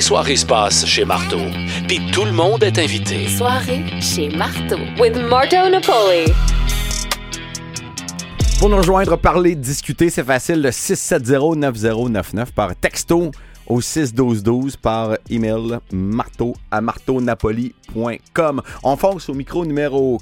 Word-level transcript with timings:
soirée 0.00 0.36
se 0.36 0.46
passe 0.46 0.86
chez 0.86 1.04
Marteau. 1.04 1.40
Puis 1.86 2.00
tout 2.12 2.24
le 2.24 2.32
monde 2.32 2.62
est 2.62 2.78
invité. 2.78 3.28
Soirée 3.28 3.84
chez 4.00 4.28
Marteau 4.28 4.78
with 4.98 5.16
Marto 5.16 5.56
Napoli. 5.70 6.32
Pour 8.58 8.68
nous 8.68 8.76
rejoindre, 8.76 9.16
parler, 9.16 9.54
discuter, 9.54 10.10
c'est 10.10 10.24
facile. 10.24 10.62
Le 10.62 10.70
670-9099 10.70 12.52
par 12.54 12.76
texto 12.76 13.30
au 13.66 13.80
61212 13.80 14.76
par 14.76 15.16
email 15.30 15.78
marteau 15.92 16.54
à 16.70 16.80
marteaunapoli.com. 16.80 18.62
On 18.82 18.96
fonce 18.96 19.28
au 19.28 19.34
micro 19.34 19.64
numéro 19.64 20.18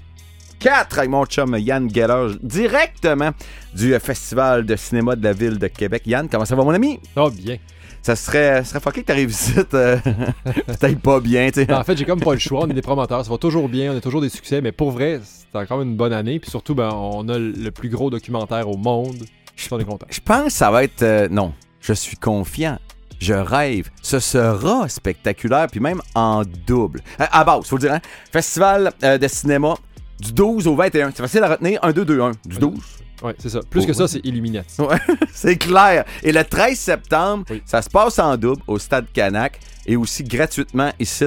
4 0.59 0.99
avec 0.99 1.11
mon 1.11 1.25
chum 1.27 1.57
Yann 1.59 1.89
Geller, 1.93 2.35
directement 2.43 3.31
du 3.75 3.99
Festival 4.01 4.65
de 4.67 4.77
cinéma 4.77 5.17
de 5.17 5.25
la 5.25 5.33
ville 5.33 5.59
de 5.59 5.67
Québec. 5.69 6.03
Yann, 6.07 6.29
comment 6.29 6.45
ça 6.45 6.57
va 6.57 6.65
mon 6.65 6.75
ami? 6.75 6.99
Oh, 7.17 7.31
bien. 7.31 7.57
Ça 8.03 8.15
serait, 8.17 8.59
ça 8.59 8.65
serait 8.65 8.81
fucké 8.81 9.03
que 9.03 9.07
t'arrives 9.07 9.31
ici, 9.31 9.55
euh, 9.75 9.99
peut-être 10.67 11.01
pas 11.01 11.21
bien, 11.21 11.51
tu 11.51 11.65
sais. 11.65 11.73
En 11.73 11.83
fait, 11.85 11.97
j'ai 11.97 12.05
comme 12.05 12.21
pas 12.21 12.33
le 12.33 12.39
choix. 12.39 12.61
On 12.63 12.71
est 12.71 12.75
des 12.75 12.81
promoteurs, 12.83 13.25
ça 13.25 13.31
va 13.31 13.39
toujours 13.39 13.69
bien, 13.69 13.93
on 13.93 13.97
a 13.97 14.01
toujours 14.01 14.21
des 14.21 14.29
succès, 14.29 14.61
mais 14.61 14.73
pour 14.73 14.93
vrai, 14.93 15.21
c'est 15.23 15.59
encore 15.59 15.83
une 15.83 15.97
bonne 15.97 16.13
année. 16.13 16.39
Puis 16.39 16.51
surtout, 16.51 16.75
ben, 16.75 16.91
on 16.93 17.29
a 17.29 17.39
le 17.39 17.71
plus 17.71 17.89
gros 17.89 18.09
documentaire 18.09 18.69
au 18.69 18.77
monde. 18.77 19.17
Je 19.57 19.63
suis 19.63 19.85
content. 19.85 20.07
Je 20.09 20.21
pense 20.21 20.45
que 20.45 20.53
ça 20.53 20.71
va 20.71 20.85
être. 20.85 21.03
euh, 21.03 21.29
non, 21.29 21.53
je 21.81 21.93
suis 21.93 22.17
confiant. 22.17 22.79
Je 23.21 23.35
rêve. 23.35 23.91
Ce 24.01 24.21
sera 24.21 24.89
spectaculaire, 24.89 25.67
puis 25.69 25.81
même 25.81 26.01
en 26.15 26.43
double. 26.67 27.01
Euh, 27.21 27.25
À, 27.33 27.43
base, 27.43 27.67
faut 27.67 27.75
le 27.77 27.81
dire, 27.81 27.93
hein? 27.95 28.01
Festival 28.33 28.93
euh, 29.03 29.19
de 29.19 29.27
cinéma 29.27 29.75
du 30.21 30.33
12 30.33 30.67
au 30.67 30.75
21. 30.75 31.11
C'est 31.11 31.23
facile 31.23 31.43
à 31.45 31.49
retenir. 31.51 31.79
1, 31.83 31.93
2, 31.93 32.05
2, 32.05 32.21
1. 32.21 32.33
Du 32.47 32.59
12. 32.59 32.79
Ouais, 33.23 33.35
c'est 33.39 33.49
ça. 33.49 33.61
Plus 33.69 33.85
que 33.85 33.93
ça, 33.93 34.07
c'est 34.07 34.25
Illuminati. 34.25 34.81
Ouais, 34.81 34.97
c'est 35.33 35.57
clair. 35.57 36.05
Et 36.23 36.31
le 36.33 36.45
13 36.45 36.79
septembre, 36.79 37.45
Oui. 37.51 37.63
ça 37.65 37.83
se 37.83 37.91
passe 37.91 38.19
en 38.21 38.37
double 38.37 38.63
au 38.69 38.79
Stade 38.79 39.07
Canac 39.13 39.59
et 39.87 39.97
aussi 39.97 40.23
gratuitement 40.23 40.93
ici 41.01 41.25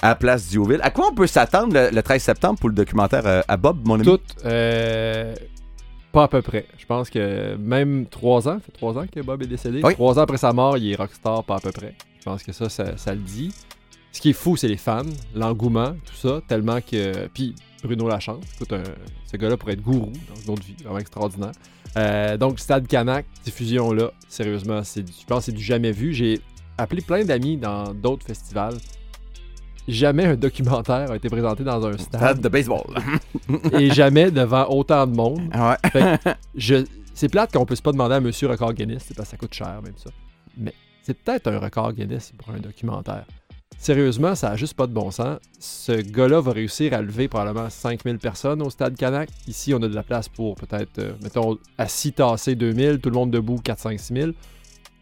à 0.00 0.14
Place 0.14 0.46
Diouville. 0.48 0.80
À 0.82 0.90
quoi 0.90 1.08
on 1.10 1.14
peut 1.14 1.26
s'attendre 1.26 1.74
le, 1.74 1.90
le 1.90 2.02
13 2.02 2.22
septembre 2.22 2.58
pour 2.60 2.68
le 2.68 2.74
documentaire 2.76 3.26
euh, 3.26 3.40
à 3.48 3.56
Bob, 3.56 3.78
mon 3.84 3.94
ami? 3.96 4.04
Tout, 4.04 4.20
euh, 4.44 5.34
pas 6.12 6.24
à 6.24 6.28
peu 6.28 6.42
près. 6.42 6.66
Je 6.78 6.86
pense 6.86 7.10
que 7.10 7.56
même 7.56 8.06
trois 8.06 8.46
ans, 8.48 8.58
ça 8.58 8.60
fait 8.66 8.72
trois 8.72 8.96
ans 8.98 9.06
que 9.12 9.20
Bob 9.20 9.42
est 9.42 9.46
décédé. 9.46 9.80
Oui. 9.82 9.94
Trois 9.94 10.18
ans 10.18 10.22
après 10.22 10.36
sa 10.38 10.52
mort, 10.52 10.76
il 10.78 10.92
est 10.92 10.96
rockstar, 10.96 11.42
pas 11.42 11.56
à 11.56 11.60
peu 11.60 11.72
près. 11.72 11.94
Je 12.20 12.24
pense 12.24 12.42
que 12.44 12.52
ça, 12.52 12.68
ça, 12.68 12.96
ça 12.96 13.12
le 13.14 13.20
dit. 13.20 13.52
Ce 14.12 14.20
qui 14.20 14.30
est 14.30 14.34
fou, 14.34 14.56
c'est 14.56 14.68
les 14.68 14.76
fans, 14.76 15.02
l'engouement, 15.34 15.92
tout 16.04 16.14
ça, 16.14 16.40
tellement 16.46 16.80
que. 16.80 17.26
Puis 17.28 17.54
Bruno 17.82 18.06
Lachance, 18.08 18.44
écoute, 18.54 18.72
un- 18.74 18.82
ce 19.26 19.36
gars-là 19.36 19.56
pourrait 19.56 19.72
être 19.72 19.82
gourou 19.82 20.12
dans 20.28 20.40
une 20.40 20.50
autre 20.50 20.62
vie, 20.64 20.76
vraiment 20.84 20.98
extraordinaire. 20.98 21.52
Euh, 21.96 22.36
donc, 22.36 22.60
Stade 22.60 22.86
Canac, 22.86 23.26
diffusion-là, 23.44 24.12
sérieusement, 24.28 24.82
c'est, 24.84 25.02
du- 25.02 25.12
je 25.12 25.24
pense 25.26 25.40
que 25.40 25.44
c'est 25.46 25.52
du 25.52 25.62
jamais 25.64 25.92
vu. 25.92 26.12
J'ai 26.12 26.40
appelé 26.78 27.00
plein 27.02 27.24
d'amis 27.24 27.56
dans 27.56 27.92
d'autres 27.94 28.26
festivals. 28.26 28.76
Jamais 29.88 30.26
un 30.26 30.36
documentaire 30.36 31.10
a 31.10 31.16
été 31.16 31.28
présenté 31.28 31.64
dans 31.64 31.84
un 31.84 31.92
Stade 31.98 32.20
stade 32.20 32.40
de 32.40 32.48
baseball. 32.48 32.84
et 33.72 33.90
jamais 33.90 34.30
devant 34.30 34.66
autant 34.68 35.06
de 35.06 35.16
monde. 35.16 35.40
ouais. 35.52 35.90
Fait 35.90 36.18
que 36.22 36.30
je, 36.54 36.84
c'est 37.14 37.28
plate 37.28 37.52
qu'on 37.52 37.66
puisse 37.66 37.80
pas 37.80 37.90
demander 37.92 38.14
à 38.14 38.20
Monsieur 38.20 38.46
Record 38.48 38.74
Guinness, 38.74 39.04
c'est 39.08 39.16
parce 39.16 39.28
que 39.28 39.32
ça 39.32 39.36
coûte 39.38 39.52
cher, 39.54 39.80
même 39.82 39.94
ça. 39.96 40.10
Mais 40.56 40.72
c'est 41.02 41.14
peut-être 41.18 41.48
un 41.48 41.58
record 41.58 41.92
Guinness 41.94 42.32
pour 42.38 42.54
un 42.54 42.60
documentaire. 42.60 43.24
Sérieusement, 43.78 44.34
ça 44.34 44.50
a 44.50 44.56
juste 44.56 44.74
pas 44.74 44.86
de 44.86 44.92
bon 44.92 45.10
sens. 45.10 45.38
Ce 45.58 45.92
gars-là 45.92 46.40
va 46.40 46.52
réussir 46.52 46.94
à 46.94 47.02
lever 47.02 47.28
probablement 47.28 47.68
5000 47.68 48.18
personnes 48.18 48.62
au 48.62 48.70
stade 48.70 48.96
Canac. 48.96 49.28
Ici, 49.48 49.74
on 49.74 49.82
a 49.82 49.88
de 49.88 49.94
la 49.94 50.02
place 50.02 50.28
pour 50.28 50.54
peut-être, 50.54 50.98
euh, 50.98 51.12
mettons, 51.22 51.58
assis 51.78 52.12
tassé 52.12 52.54
2000, 52.54 53.00
tout 53.00 53.10
le 53.10 53.14
monde 53.16 53.30
debout 53.30 53.58
4, 53.62 53.78
5, 53.78 53.98
6000. 54.00 54.34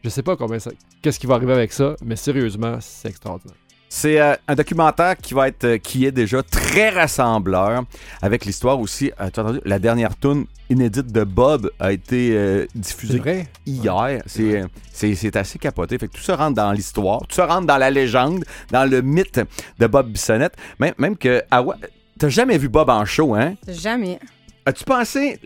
Je 0.03 0.09
sais 0.09 0.23
pas 0.23 0.37
combien 0.37 0.59
ça, 0.59 0.71
qu'est-ce 1.03 1.21
qui 1.21 1.27
va 1.27 1.35
arriver 1.35 1.53
avec 1.53 1.73
ça, 1.73 1.95
mais 2.03 2.17
sérieusement, 2.17 2.79
c'est 2.81 3.09
extraordinaire. 3.11 3.57
C'est 3.93 4.21
euh, 4.21 4.37
un 4.47 4.55
documentaire 4.55 5.17
qui 5.17 5.35
va 5.35 5.49
être, 5.49 5.65
euh, 5.65 5.79
qui 5.79 6.07
est 6.07 6.13
déjà 6.13 6.45
très 6.45 6.91
rassembleur, 6.91 7.83
avec 8.23 8.45
l'histoire 8.45 8.79
aussi. 8.79 9.11
euh, 9.21 9.29
tu 9.31 9.41
as 9.41 9.43
entendu, 9.43 9.61
la 9.65 9.81
dernière 9.81 10.17
tune 10.17 10.47
inédite 10.71 11.11
de 11.11 11.25
Bob 11.25 11.73
a 11.81 11.91
été 11.91 12.31
euh, 12.37 12.67
diffusée 12.73 13.19
vrai? 13.19 13.49
hier. 13.67 14.23
C'est, 14.27 14.63
c'est, 14.93 15.17
c'est 15.17 15.35
assez 15.35 15.59
capoté. 15.59 15.99
Fait 15.99 16.07
que 16.07 16.13
tout 16.13 16.23
ça 16.23 16.37
rentre 16.37 16.55
dans 16.55 16.71
l'histoire, 16.71 17.23
tout 17.27 17.35
ça 17.35 17.47
rentre 17.47 17.67
dans 17.67 17.79
la 17.79 17.91
légende, 17.91 18.45
dans 18.71 18.89
le 18.89 19.03
mythe 19.03 19.41
de 19.81 19.87
Bob 19.89 20.09
Bissonnette. 20.09 20.55
Même, 20.79 20.95
même 20.97 21.17
que, 21.17 21.43
ah 21.51 21.61
ouais, 21.61 21.75
t'as 22.17 22.29
jamais 22.29 22.59
vu 22.59 22.69
Bob 22.69 22.89
en 22.91 23.05
show, 23.05 23.35
hein? 23.35 23.55
Jamais. 23.67 24.21
As-tu 24.67 24.85
pensé? 24.85 25.41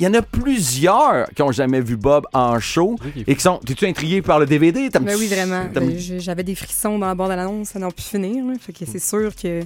Il 0.00 0.04
y 0.04 0.08
en 0.08 0.14
a 0.14 0.22
plusieurs 0.22 1.28
qui 1.34 1.42
ont 1.42 1.50
jamais 1.50 1.80
vu 1.80 1.96
Bob 1.96 2.24
en 2.32 2.60
show 2.60 2.96
et 3.26 3.34
qui 3.34 3.40
sont. 3.42 3.58
T'es-tu 3.58 3.84
intrigué 3.86 4.22
par 4.22 4.38
le 4.38 4.46
DVD? 4.46 4.88
Ben 4.90 5.16
oui, 5.18 5.26
vraiment. 5.26 5.64
Ben, 5.74 5.98
je- 5.98 6.18
J'avais 6.18 6.44
des 6.44 6.54
frissons 6.54 6.98
dans 6.98 7.06
la 7.08 7.14
bande 7.16 7.30
de 7.30 7.34
l'annonce, 7.36 7.68
ça 7.70 7.78
n'a 7.80 7.90
pu 7.90 8.02
finir. 8.02 8.44
là. 8.44 8.52
Fait 8.60 8.72
que 8.72 8.84
c'est 8.86 9.00
sûr 9.00 9.34
que 9.34 9.62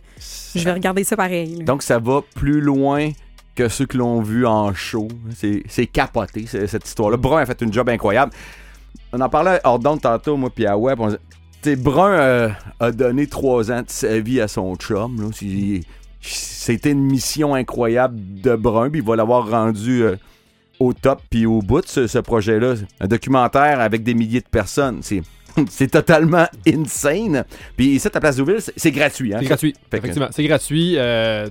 je 0.55 0.65
vais 0.65 0.73
regarder 0.73 1.05
ça 1.05 1.17
pareil. 1.17 1.57
là. 1.57 1.65
Donc, 1.65 1.83
ça 1.83 1.99
va 1.99 2.23
plus 2.35 2.61
loin 2.63 3.11
que 3.55 3.69
ceux 3.69 3.85
qui 3.85 3.99
l'ont 3.99 4.23
vu 4.23 4.47
en 4.47 4.73
show. 4.73 5.09
C'est, 5.37 5.63
c'est 5.69 5.87
capoté, 5.87 6.47
c'est- 6.49 6.67
cette 6.67 6.87
histoire-là. 6.87 7.19
Brun 7.19 7.43
a 7.43 7.47
fait 7.47 7.61
une 7.61 7.73
job 7.73 7.89
incroyable. 7.91 8.33
On 9.13 9.21
en 9.21 9.29
parlait 9.29 9.61
hors 9.65 9.79
d'onde 9.79 10.01
tantôt, 10.01 10.39
moi, 10.39 10.49
puis 10.49 10.65
à 10.67 10.79
Web. 10.79 10.99
On... 11.01 11.15
Brun 11.77 12.11
euh, 12.13 12.49
a 12.81 12.91
donné 12.91 13.27
trois 13.27 13.71
ans 13.71 13.83
de 13.83 13.89
sa 13.91 14.19
vie 14.19 14.41
à 14.41 14.49
son 14.49 14.75
chum. 14.77 15.21
là. 15.21 15.29
C'était 16.23 16.93
une 16.93 17.05
mission 17.05 17.55
incroyable 17.55 18.17
de 18.41 18.55
Brun, 18.55 18.91
puis 18.91 19.01
il 19.01 19.07
va 19.07 19.17
l'avoir 19.17 19.51
rendu 19.51 20.03
euh, 20.05 20.17
au 20.79 20.93
top 20.93 21.21
puis 21.29 21.47
au 21.47 21.61
bout, 21.61 21.85
ce, 21.87 22.07
ce 22.07 22.19
projet-là. 22.19 22.75
Un 23.01 23.09
documentaire 23.09 23.81
avec 23.81 24.03
des 24.05 24.15
milliers 24.15 24.41
de 24.41 24.49
personnes. 24.49 25.01
C'est, 25.03 25.23
c'est 25.69 25.91
totalement 25.91 26.47
insane. 26.67 27.45
Puis 27.77 27.97
ici, 27.97 28.09
à 28.13 28.21
Place 28.21 28.37
d'Ouville, 28.37 28.61
c'est, 28.61 28.73
c'est 28.77 28.93
gratuit. 28.93 29.35
Hein? 29.35 29.39
C'est 29.41 29.47
gratuit. 29.47 29.73
Fait 29.91 29.99
que- 29.99 30.05
Effectivement, 30.05 30.29
c'est 30.31 30.45
gratuit. 30.45 30.95
euh, 30.97 31.49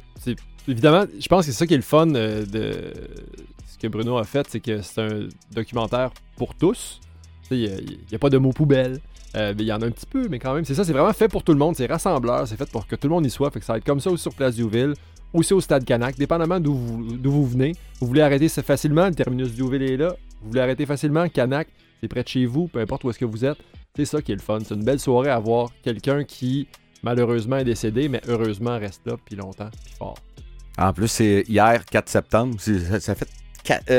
évidemment, 0.68 1.06
je 1.20 1.28
pense 1.28 1.46
que 1.46 1.52
c'est 1.52 1.58
ça 1.58 1.68
qui 1.68 1.74
est 1.74 1.78
le 1.78 1.84
fun 1.84 2.14
euh, 2.16 2.46
de 2.46 2.94
ce 3.68 3.78
que 3.78 3.88
Bruno 3.88 4.18
a 4.18 4.24
fait, 4.24 4.48
c'est 4.50 4.60
que 4.62 4.82
c'est 4.82 5.02
un 5.02 5.28
documentaire 5.54 6.12
pour 6.38 6.56
tous. 6.56 7.00
Il 7.54 7.60
n'y 8.10 8.16
a, 8.16 8.20
pas 8.20 8.30
de 8.30 8.38
mots 8.38 8.54
poubelle. 8.54 9.02
Euh, 9.36 9.54
il 9.58 9.66
y 9.66 9.72
en 9.72 9.82
a 9.82 9.86
un 9.86 9.92
petit 9.92 10.06
peu, 10.06 10.28
mais 10.30 10.40
quand 10.40 10.54
même, 10.54 10.66
c'est 10.66 10.76
ça, 10.76 10.84
c'est 10.84 10.92
vraiment 10.92 11.14
fait 11.14 11.28
pour 11.28 11.44
tout 11.44 11.54
le 11.54 11.58
monde. 11.58 11.76
C'est 11.76 11.86
rassembleur, 11.86 12.48
c'est 12.48 12.58
fait 12.58 12.70
pour 12.70 12.86
que 12.86 12.96
tout 12.96 13.08
le 13.08 13.14
monde 13.14 13.26
y 13.26 13.30
soit. 13.30 13.50
Fait 13.52 13.60
que 13.60 13.66
ça 13.66 13.74
va 13.74 13.78
être 13.78 13.86
comme 13.86 14.00
ça 14.00 14.10
aussi 14.10 14.24
sur 14.24 14.34
Place 14.34 14.56
Diouville, 14.56 14.94
aussi 15.34 15.54
au 15.54 15.62
Stade 15.62 15.86
Canac, 15.86 16.18
dépendamment 16.18 16.60
d'où 16.60 16.74
vous, 16.74 17.20
vous 17.24 17.46
venez. 17.46 17.74
Vous 18.00 18.08
voulez 18.08 18.22
arrêter 18.22 18.50
facilement, 18.50 19.08
le 19.08 19.16
terminus 19.16 19.54
Diouville 19.54 19.84
est 19.84 19.98
là. 19.98 20.16
Vous 20.42 20.50
voulez 20.50 20.62
arrêter 20.62 20.86
facilement, 20.86 21.30
Canac, 21.30 21.68
c'est 22.02 22.08
près 22.08 22.24
de 22.24 22.28
chez 22.28 22.46
vous, 22.46 22.68
peu 22.68 22.80
importe 22.80 23.04
où 23.04 23.10
est-ce 23.10 23.20
que 23.20 23.26
vous 23.26 23.46
êtes. 23.46 23.58
C'est 23.96 24.06
ça 24.06 24.22
qui 24.22 24.32
est 24.32 24.36
le 24.36 24.42
fun. 24.42 24.60
C'est 24.66 24.74
une 24.74 24.84
belle 24.84 25.00
soirée 25.00 25.30
à 25.30 25.40
voir 25.40 25.70
quelqu'un 25.84 26.24
qui, 26.24 26.68
malheureusement, 27.04 27.58
est 27.58 27.66
décédé, 27.66 28.10
mais 28.10 28.22
heureusement 28.28 28.78
reste 28.80 29.02
là, 29.06 29.16
puis 29.24 29.36
longtemps, 29.36 29.70
puis 29.86 29.94
fort. 29.98 30.18
En 30.78 30.94
plus, 30.94 31.10
c'est 31.10 31.44
hier, 31.48 31.86
4 31.86 32.10
septembre. 32.10 32.56
Ça 32.60 33.16
fait 33.16 33.28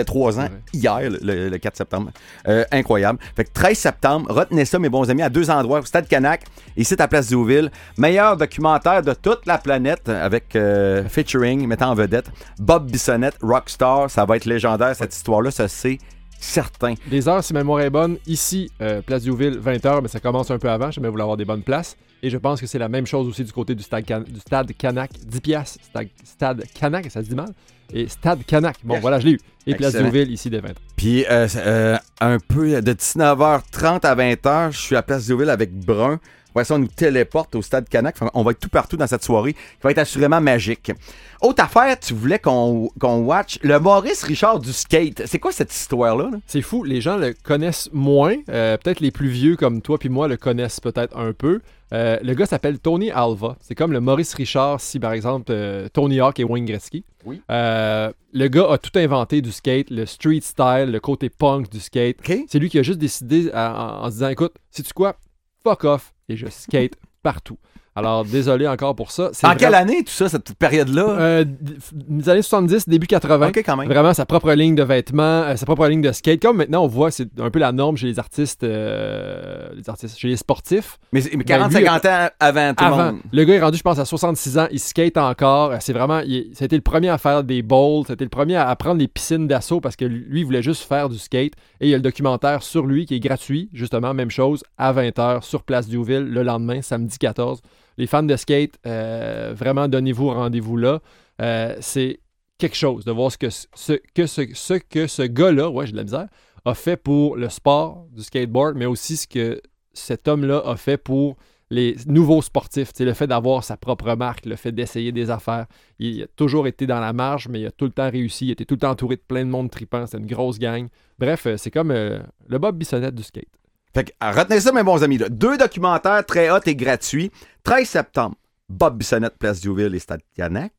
3 0.06 0.38
ans, 0.38 0.42
Ouais. 0.42 0.50
hier, 0.72 1.00
le, 1.10 1.18
le- 1.22 1.48
le 1.48 1.58
4 1.58 1.76
septembre. 1.76 2.10
Euh, 2.48 2.64
incroyable. 2.72 3.18
Fait 3.36 3.44
que 3.44 3.50
13 3.52 3.78
septembre, 3.78 4.26
retenez 4.32 4.64
ça, 4.64 4.78
mes 4.78 4.88
bons 4.88 5.08
amis, 5.10 5.22
à 5.22 5.28
deux 5.28 5.50
endroits, 5.50 5.80
au 5.80 5.84
Stade 5.84 6.08
Canac, 6.08 6.42
ici 6.76 6.94
à 6.98 7.08
Place 7.08 7.28
Deauville. 7.28 7.70
Meilleur 7.98 8.36
documentaire 8.36 9.02
de 9.02 9.14
toute 9.14 9.46
la 9.46 9.58
planète 9.58 10.08
avec 10.08 10.56
euh, 10.56 11.08
featuring, 11.08 11.66
mettant 11.66 11.90
en 11.90 11.94
vedette 11.94 12.30
Bob 12.58 12.90
Bissonnette, 12.90 13.36
Rockstar. 13.42 14.10
Ça 14.10 14.24
va 14.24 14.36
être 14.36 14.44
légendaire, 14.44 14.94
cette 14.96 15.14
histoire-là, 15.14 15.50
ça 15.50 15.68
c'est 15.68 15.98
certain. 16.42 16.94
Les 17.10 17.28
heures, 17.28 17.42
si 17.42 17.52
ma 17.52 17.60
mémoire 17.60 17.80
est 17.80 17.90
bonne, 17.90 18.18
ici, 18.26 18.70
euh, 18.80 19.00
Place 19.02 19.22
Diouville, 19.22 19.58
20h, 19.58 20.00
mais 20.02 20.08
ça 20.08 20.20
commence 20.20 20.50
un 20.50 20.58
peu 20.58 20.68
avant, 20.70 20.90
je 20.90 21.00
vais 21.00 21.08
vouloir 21.08 21.26
avoir 21.26 21.36
des 21.36 21.44
bonnes 21.44 21.62
places. 21.62 21.96
Et 22.24 22.30
je 22.30 22.36
pense 22.38 22.60
que 22.60 22.66
c'est 22.66 22.78
la 22.78 22.88
même 22.88 23.06
chose 23.06 23.26
aussi 23.26 23.42
du 23.44 23.52
côté 23.52 23.74
du 23.74 23.82
Stade, 23.82 24.06
Can- 24.06 24.20
du 24.26 24.38
stade 24.40 24.72
Canac, 24.76 25.10
10 25.26 25.40
piastres, 25.40 25.78
Stade, 25.84 26.08
stade 26.24 26.64
Canac, 26.78 27.10
ça 27.10 27.22
se 27.22 27.28
dit 27.28 27.34
mal? 27.34 27.48
Et 27.92 28.08
Stade 28.08 28.44
Canac, 28.46 28.76
bon 28.84 28.98
voilà, 29.00 29.18
je 29.20 29.26
l'ai 29.26 29.32
eu. 29.32 29.40
Et 29.66 29.74
Place. 29.74 29.94
Diouville, 29.96 30.30
ici, 30.30 30.48
dès 30.48 30.60
20h. 30.60 30.74
Puis 30.96 31.24
euh, 31.30 31.46
euh, 31.56 31.98
un 32.20 32.38
peu 32.38 32.80
de 32.80 32.92
19h30 32.92 34.06
à 34.06 34.14
20h, 34.14 34.72
je 34.72 34.78
suis 34.78 34.96
à 34.96 35.02
Place 35.02 35.26
Deauville 35.26 35.50
avec 35.50 35.72
Brun. 35.74 36.18
Après 36.54 36.64
ça, 36.64 36.74
on 36.74 36.78
nous 36.78 36.86
téléporte 36.86 37.54
au 37.54 37.62
Stade 37.62 37.88
Canac. 37.88 38.16
On 38.34 38.42
va 38.42 38.50
être 38.52 38.60
tout 38.60 38.68
partout 38.68 38.96
dans 38.96 39.06
cette 39.06 39.24
soirée 39.24 39.54
qui 39.54 39.58
va 39.82 39.90
être 39.90 39.98
assurément 39.98 40.40
magique. 40.40 40.92
Autre 41.40 41.64
affaire, 41.64 41.98
tu 41.98 42.14
voulais 42.14 42.38
qu'on 42.38 42.90
qu'on 43.00 43.20
watch 43.22 43.58
le 43.62 43.78
Maurice 43.80 44.22
Richard 44.22 44.58
du 44.60 44.72
skate. 44.72 45.22
C'est 45.26 45.38
quoi 45.38 45.50
cette 45.50 45.74
histoire-là? 45.74 46.28
là? 46.30 46.38
C'est 46.46 46.62
fou, 46.62 46.84
les 46.84 47.00
gens 47.00 47.16
le 47.16 47.34
connaissent 47.42 47.88
moins. 47.92 48.36
euh, 48.50 48.76
peut-être 48.76 49.00
les 49.00 49.10
plus 49.10 49.28
vieux 49.28 49.56
comme 49.56 49.80
toi 49.82 49.98
puis 49.98 50.08
moi 50.08 50.28
le 50.28 50.36
connaissent 50.36 50.78
peut-être 50.80 51.16
un 51.16 51.32
peu. 51.32 51.60
Euh, 51.92 52.18
le 52.22 52.32
gars 52.34 52.46
s'appelle 52.46 52.78
Tony 52.78 53.10
Alva. 53.10 53.56
C'est 53.60 53.74
comme 53.74 53.92
le 53.92 54.00
Maurice 54.00 54.32
Richard 54.34 54.80
si 54.80 54.98
par 54.98 55.12
exemple 55.12 55.50
euh, 55.50 55.88
Tony 55.92 56.20
Hawk 56.20 56.38
et 56.40 56.44
Wayne 56.44 56.64
Gretzky. 56.64 57.04
Oui. 57.24 57.40
Euh, 57.50 58.10
le 58.32 58.48
gars 58.48 58.66
a 58.70 58.78
tout 58.78 58.96
inventé 58.98 59.42
du 59.42 59.52
skate, 59.52 59.90
le 59.90 60.06
street 60.06 60.40
style, 60.42 60.88
le 60.90 61.00
côté 61.00 61.28
punk 61.28 61.70
du 61.70 61.80
skate. 61.80 62.16
C'est 62.48 62.58
lui 62.58 62.68
qui 62.70 62.78
a 62.78 62.82
juste 62.82 62.98
décidé 62.98 63.50
à- 63.52 64.00
en, 64.00 64.04
en 64.04 64.06
se 64.06 64.12
disant 64.14 64.28
écoute, 64.28 64.54
sais-tu 64.70 64.92
quoi? 64.94 65.16
Fuck 65.62 65.84
off 65.84 66.12
et 66.28 66.36
je 66.36 66.46
skate 66.48 66.96
partout. 67.22 67.58
Alors, 67.94 68.24
désolé 68.24 68.66
encore 68.66 68.94
pour 68.96 69.10
ça. 69.10 69.30
En 69.44 69.54
quelle 69.54 69.74
année, 69.74 70.02
tout 70.02 70.12
ça, 70.12 70.28
cette 70.30 70.54
période-là? 70.54 71.04
Euh, 71.10 71.44
des 71.92 72.28
années 72.30 72.40
70, 72.40 72.88
début 72.88 73.06
80. 73.06 73.48
ok, 73.48 73.62
quand 73.66 73.76
même. 73.76 73.86
Vraiment 73.88 74.14
sa 74.14 74.24
propre 74.24 74.52
ligne 74.54 74.74
de 74.74 74.82
vêtements, 74.82 75.22
euh, 75.42 75.56
sa 75.56 75.66
propre 75.66 75.86
ligne 75.88 76.00
de 76.00 76.10
skate. 76.10 76.40
Comme 76.40 76.56
maintenant, 76.56 76.84
on 76.84 76.86
voit, 76.86 77.10
c'est 77.10 77.28
un 77.38 77.50
peu 77.50 77.58
la 77.58 77.70
norme 77.72 77.98
chez 77.98 78.06
les 78.06 78.18
artistes, 78.18 78.64
euh, 78.64 79.68
les 79.76 79.88
artistes, 79.90 80.18
chez 80.18 80.28
les 80.28 80.36
sportifs. 80.36 80.98
Mais, 81.12 81.20
mais 81.36 81.44
40, 81.44 81.70
Ben, 81.72 81.78
lui, 81.80 81.86
50 81.86 82.06
ans 82.06 82.28
avant 82.40 82.74
tout 82.74 82.84
le 82.84 82.90
Avant, 82.90 83.12
monde. 83.12 83.20
le 83.30 83.44
gars 83.44 83.54
est 83.54 83.60
rendu, 83.60 83.76
je 83.76 83.82
pense, 83.82 83.98
à 83.98 84.04
66 84.06 84.58
ans. 84.58 84.68
Il 84.70 84.80
skate 84.80 85.18
encore. 85.18 85.72
Euh, 85.72 85.76
C'est 85.80 85.92
vraiment, 85.92 86.20
il 86.20 86.34
est- 86.34 86.54
ça 86.54 86.64
a 86.64 86.66
été 86.66 86.76
le 86.76 86.82
premier 86.82 87.10
à 87.10 87.18
faire 87.18 87.44
des 87.44 87.60
bowls. 87.62 88.06
C'était 88.06 88.24
le 88.24 88.30
premier 88.30 88.56
à, 88.56 88.68
à 88.70 88.76
prendre 88.76 89.00
les 89.00 89.08
piscines 89.08 89.46
d'assaut 89.46 89.80
parce 89.80 89.96
que 89.96 90.04
lui, 90.06 90.40
il 90.40 90.44
voulait 90.44 90.62
juste 90.62 90.84
faire 90.84 91.08
du 91.10 91.18
skate. 91.18 91.52
Et 91.80 91.86
il 91.88 91.88
y 91.90 91.94
a 91.94 91.96
le 91.98 92.02
documentaire 92.02 92.62
sur 92.62 92.86
lui 92.86 93.04
qui 93.04 93.16
est 93.16 93.20
gratuit, 93.20 93.68
justement, 93.74 94.14
même 94.14 94.30
chose, 94.30 94.62
à 94.78 94.92
20h 94.94 95.42
sur 95.42 95.62
Place 95.62 95.88
Diouville 95.88 96.24
le 96.24 96.42
lendemain, 96.42 96.80
samedi 96.80 97.18
14. 97.18 97.60
Les 97.98 98.06
fans 98.06 98.22
de 98.22 98.36
skate, 98.36 98.78
euh, 98.86 99.52
vraiment, 99.56 99.88
donnez-vous 99.88 100.28
rendez-vous 100.28 100.76
là. 100.76 101.00
Euh, 101.40 101.76
c'est 101.80 102.20
quelque 102.58 102.76
chose 102.76 103.04
de 103.04 103.12
voir 103.12 103.32
ce 103.32 103.38
que 103.38 103.50
ce, 103.50 103.92
que 104.14 104.26
ce, 104.26 104.78
que 104.78 105.06
ce 105.06 105.22
gars-là, 105.22 105.70
ouais, 105.70 105.86
j'ai 105.86 105.92
de 105.92 105.96
la 105.96 106.04
misère, 106.04 106.28
a 106.64 106.74
fait 106.74 106.96
pour 106.96 107.36
le 107.36 107.48
sport 107.48 108.06
du 108.12 108.22
skateboard, 108.22 108.76
mais 108.76 108.86
aussi 108.86 109.16
ce 109.16 109.26
que 109.26 109.60
cet 109.92 110.28
homme-là 110.28 110.62
a 110.64 110.76
fait 110.76 110.96
pour 110.96 111.36
les 111.70 111.96
nouveaux 112.06 112.42
sportifs. 112.42 112.92
Le 113.00 113.14
fait 113.14 113.26
d'avoir 113.26 113.64
sa 113.64 113.76
propre 113.76 114.14
marque, 114.14 114.46
le 114.46 114.56
fait 114.56 114.72
d'essayer 114.72 115.10
des 115.10 115.30
affaires. 115.30 115.66
Il 115.98 116.22
a 116.22 116.26
toujours 116.36 116.66
été 116.66 116.86
dans 116.86 117.00
la 117.00 117.12
marge, 117.12 117.48
mais 117.48 117.60
il 117.60 117.66
a 117.66 117.70
tout 117.70 117.86
le 117.86 117.92
temps 117.92 118.10
réussi. 118.10 118.46
Il 118.46 118.50
était 118.50 118.66
tout 118.66 118.74
le 118.74 118.80
temps 118.80 118.90
entouré 118.90 119.16
de 119.16 119.22
plein 119.26 119.44
de 119.44 119.50
monde 119.50 119.70
tripant. 119.70 120.04
C'était 120.06 120.18
une 120.18 120.26
grosse 120.26 120.58
gang. 120.58 120.88
Bref, 121.18 121.46
euh, 121.46 121.56
c'est 121.56 121.70
comme 121.70 121.90
le 121.90 122.58
Bob 122.58 122.76
Bissonnette 122.76 123.14
du 123.14 123.22
skate. 123.22 123.61
Fait 123.94 124.04
que, 124.04 124.12
retenez 124.20 124.60
ça, 124.60 124.72
mes 124.72 124.82
bons 124.82 125.02
amis. 125.02 125.18
là. 125.18 125.28
Deux 125.28 125.58
documentaires 125.58 126.24
très 126.24 126.50
hot 126.50 126.60
et 126.66 126.74
gratuits. 126.74 127.30
13 127.64 127.88
septembre, 127.88 128.36
Bob 128.68 128.96
Bissonnette, 128.98 129.36
Place 129.38 129.60
Diouville 129.60 129.94
et 129.94 129.98
Stade 129.98 130.22
Canac. 130.34 130.72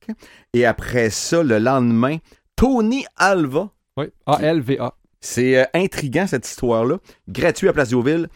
Et 0.54 0.65
après 0.65 1.10
ça, 1.10 1.44
le 1.44 1.60
lendemain, 1.60 2.18
Tony 2.56 3.06
Alva. 3.18 3.69
Oui, 3.98 4.06
A-L-V-A. 4.25 4.94
C'est 5.21 5.57
euh, 5.57 5.65
intriguant, 5.74 6.27
cette 6.27 6.48
histoire-là. 6.48 6.98
Gratuit 7.30 7.69
à 7.69 7.74
Place 7.74 7.89
Diouville, 7.89 8.27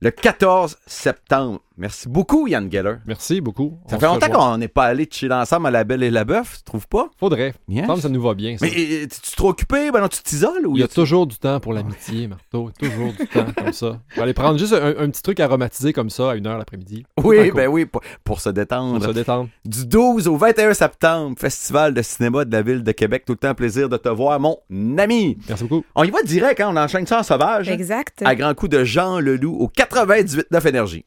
le 0.00 0.10
14 0.10 0.76
septembre. 0.86 1.60
Merci 1.78 2.08
beaucoup, 2.08 2.46
Yann 2.46 2.70
Geller. 2.70 2.96
Merci 3.06 3.40
beaucoup. 3.40 3.78
Ça 3.88 3.96
On 3.96 4.00
fait 4.00 4.06
longtemps 4.06 4.28
qu'on 4.30 4.58
n'est 4.58 4.68
pas 4.68 4.84
allé 4.84 5.06
chiller 5.10 5.34
ensemble 5.34 5.66
à 5.66 5.70
la 5.70 5.84
Belle 5.84 6.02
et 6.02 6.10
la 6.10 6.24
Bœuf, 6.24 6.58
tu 6.58 6.62
trouves 6.64 6.88
pas? 6.88 7.10
Faudrait. 7.18 7.54
Yes. 7.68 7.86
Ça 8.00 8.08
nous 8.08 8.22
va 8.22 8.34
bien. 8.34 8.56
ça. 8.56 8.64
Mais 8.66 8.72
euh, 8.76 9.06
tu 9.06 9.36
trop 9.36 9.50
occupé? 9.50 9.90
Ben 9.90 10.00
non, 10.00 10.08
tu 10.08 10.22
t'isoles 10.22 10.66
ou 10.66 10.76
Il 10.76 10.80
y 10.80 10.82
a 10.82 10.88
toujours 10.88 11.26
du 11.26 11.36
temps 11.36 11.60
pour 11.60 11.72
l'amitié, 11.74 12.28
Marteau. 12.28 12.70
Toujours 12.78 13.12
du 13.12 13.26
temps 13.26 13.46
comme 13.56 13.72
ça. 13.72 13.86
On 14.14 14.16
va 14.16 14.22
aller 14.22 14.32
prendre 14.34 14.58
juste 14.58 14.72
un, 14.72 14.94
un 14.98 15.10
petit 15.10 15.22
truc 15.22 15.38
aromatisé 15.40 15.92
comme 15.92 16.08
ça 16.10 16.30
à 16.30 16.34
une 16.36 16.46
heure 16.46 16.58
l'après-midi. 16.58 17.04
Oui, 17.22 17.50
ben 17.50 17.68
oui, 17.68 17.84
pour, 17.84 18.00
pour 18.24 18.40
se 18.40 18.48
Pour 18.48 18.54
détendre. 18.54 19.04
se 19.04 19.10
détendre. 19.10 19.48
Du 19.64 19.86
12 19.86 20.28
au 20.28 20.36
21 20.36 20.72
septembre, 20.74 21.36
Festival 21.38 21.92
de 21.92 22.02
cinéma 22.02 22.44
de 22.44 22.52
la 22.52 22.62
ville 22.62 22.82
de 22.82 22.92
Québec. 22.92 23.24
Tout 23.26 23.34
le 23.34 23.38
temps 23.38 23.54
plaisir 23.54 23.88
de 23.88 23.96
te 23.96 24.08
voir, 24.08 24.40
mon 24.40 24.56
ami. 24.98 25.36
Merci 25.48 25.64
beaucoup. 25.64 25.84
On 25.94 26.04
y 26.04 26.10
va 26.10 26.22
direct, 26.22 26.60
hein? 26.60 26.70
on 26.72 26.76
enchaîne 26.76 27.06
ça 27.06 27.20
en 27.20 27.22
sauvage. 27.22 27.68
Exact. 27.68 28.22
À 28.24 28.34
grand 28.34 28.54
coup 28.54 28.68
de 28.68 28.82
Jean 28.84 29.20
Leloup 29.20 29.56
au 29.60 29.68
98.9 29.68 30.68
Énergie. 30.68 30.94